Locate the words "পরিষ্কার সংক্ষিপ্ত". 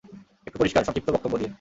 0.59-1.09